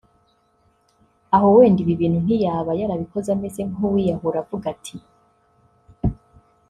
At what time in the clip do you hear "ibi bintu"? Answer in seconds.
1.83-2.19